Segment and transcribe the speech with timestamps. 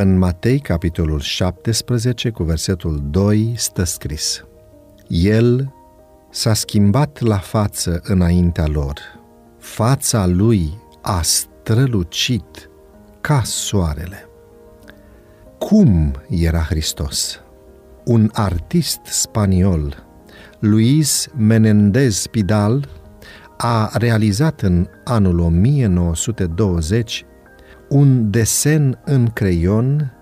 [0.00, 4.44] În Matei, capitolul 17, cu versetul 2, stă scris
[5.08, 5.74] El
[6.30, 8.98] s-a schimbat la față înaintea lor.
[9.58, 12.70] Fața lui a strălucit
[13.20, 14.28] ca soarele.
[15.58, 17.40] Cum era Hristos?
[18.04, 20.06] Un artist spaniol,
[20.58, 22.88] Luis Menendez Pidal,
[23.56, 27.26] a realizat în anul 1920
[27.88, 30.12] un desen în creion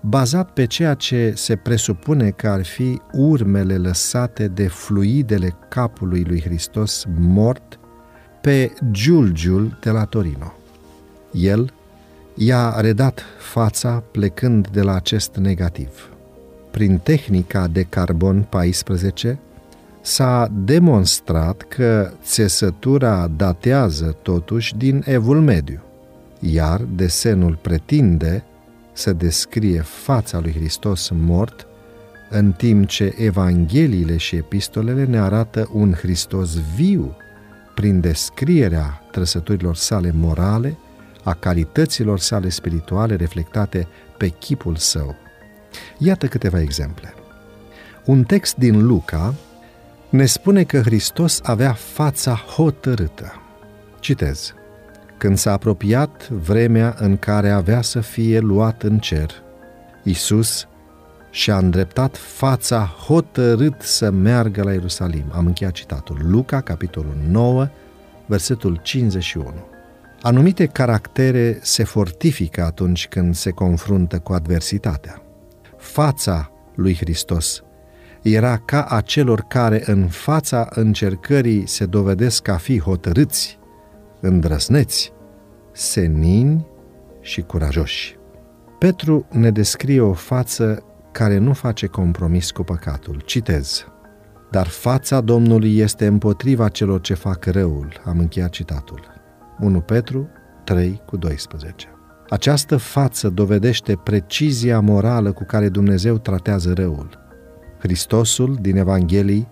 [0.00, 6.40] bazat pe ceea ce se presupune că ar fi urmele lăsate de fluidele capului lui
[6.40, 7.78] Hristos mort
[8.40, 10.52] pe Giulgiul de la Torino.
[11.32, 11.72] El
[12.34, 16.08] i-a redat fața plecând de la acest negativ.
[16.70, 19.38] Prin tehnica de carbon 14
[20.00, 25.80] s-a demonstrat că țesătura datează totuși din evul mediu,
[26.40, 28.44] iar desenul pretinde
[28.92, 31.66] să descrie fața lui Hristos mort,
[32.30, 37.16] în timp ce Evangheliile și epistolele ne arată un Hristos viu
[37.74, 40.76] prin descrierea trăsăturilor sale morale,
[41.22, 45.14] a calităților sale spirituale reflectate pe chipul său.
[45.98, 47.14] Iată câteva exemple.
[48.04, 49.34] Un text din Luca
[50.08, 53.32] ne spune că Hristos avea fața hotărâtă.
[54.00, 54.54] Citez.
[55.20, 59.30] Când s-a apropiat vremea în care avea să fie luat în cer,
[60.02, 60.68] Isus
[61.30, 65.24] și-a îndreptat fața hotărât să meargă la Ierusalim.
[65.32, 66.18] Am încheiat citatul.
[66.22, 67.68] Luca, capitolul 9,
[68.26, 69.54] versetul 51.
[70.22, 75.22] Anumite caractere se fortifică atunci când se confruntă cu adversitatea.
[75.76, 77.62] Fața lui Hristos
[78.22, 83.59] era ca a celor care în fața încercării se dovedesc a fi hotărâți,
[84.20, 85.12] îndrăsneți,
[85.72, 86.66] senini
[87.20, 88.18] și curajoși.
[88.78, 90.82] Petru ne descrie o față
[91.12, 93.22] care nu face compromis cu păcatul.
[93.24, 93.86] Citez.
[94.50, 98.00] Dar fața Domnului este împotriva celor ce fac răul.
[98.04, 99.00] Am încheiat citatul.
[99.60, 100.28] 1 Petru
[100.64, 101.88] 3 cu 12.
[102.28, 107.18] Această față dovedește precizia morală cu care Dumnezeu tratează răul.
[107.78, 109.48] Hristosul din Evanghelii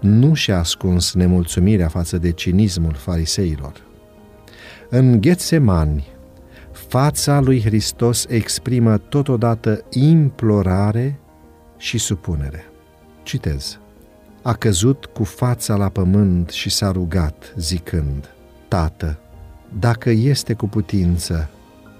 [0.00, 3.72] nu și-a ascuns nemulțumirea față de cinismul fariseilor.
[4.94, 6.06] În Ghetsemani,
[6.72, 11.18] fața lui Hristos exprimă totodată implorare
[11.76, 12.64] și supunere.
[13.22, 13.78] Citez.
[14.42, 18.34] A căzut cu fața la pământ și s-a rugat, zicând,
[18.68, 19.18] Tată,
[19.78, 21.50] dacă este cu putință,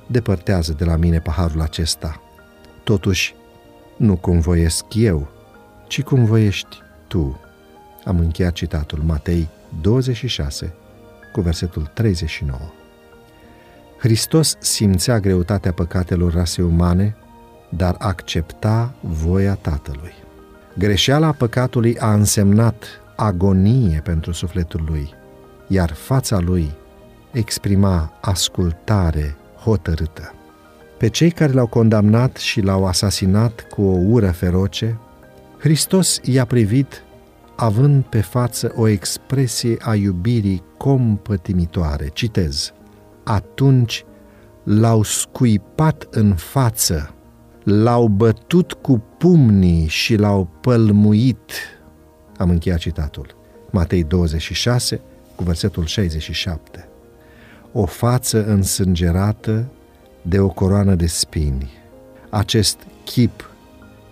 [0.07, 2.23] depărtează de la mine paharul acesta.
[2.85, 3.35] Totuși,
[3.97, 5.29] nu cum voiesc eu,
[5.89, 6.77] ci cum voiești
[7.09, 7.41] tu.
[8.05, 9.49] Am încheiat citatul Matei
[9.81, 10.75] 26
[11.33, 12.59] cu versetul 39.
[14.03, 17.17] Hristos simțea greutatea păcatelor rasei umane,
[17.69, 20.13] dar accepta voia Tatălui.
[20.79, 22.85] Greșeala păcatului a însemnat
[23.17, 25.15] agonie pentru sufletul lui,
[25.69, 26.71] iar fața lui
[27.33, 30.35] exprima ascultare hotărâtă.
[30.99, 34.99] Pe cei care l-au condamnat și l-au asasinat cu o ură feroce,
[35.59, 37.03] Hristos i-a privit
[37.57, 42.09] având pe față o expresie a iubirii compătimitoare.
[42.13, 42.73] Citez.
[43.25, 44.05] Atunci
[44.63, 47.15] l-au scuipat în față,
[47.63, 51.53] l-au bătut cu pumnii și l-au pălmuit.
[52.37, 53.37] Am încheiat citatul.
[53.71, 55.01] Matei 26,
[55.35, 56.89] cu versetul 67.
[57.73, 59.65] O față însângerată
[60.23, 61.71] de o coroană de spini.
[62.31, 63.51] Acest chip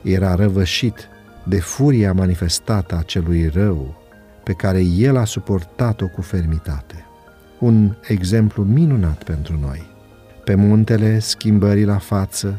[0.03, 1.09] era răvășit
[1.44, 3.94] de furia manifestată a celui rău
[4.44, 7.04] pe care el a suportat-o cu fermitate.
[7.60, 9.87] Un exemplu minunat pentru noi.
[10.44, 12.59] Pe muntele schimbării la față,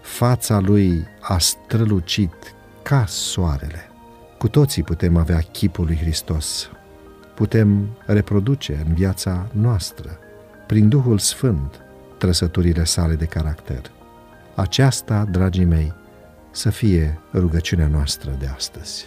[0.00, 2.34] fața lui a strălucit
[2.82, 3.88] ca soarele.
[4.38, 6.70] Cu toții putem avea chipul lui Hristos.
[7.34, 10.18] Putem reproduce în viața noastră,
[10.66, 11.80] prin Duhul Sfânt,
[12.18, 13.90] trăsăturile sale de caracter.
[14.54, 15.92] Aceasta, dragii mei,
[16.50, 19.06] să fie rugăciunea noastră de astăzi.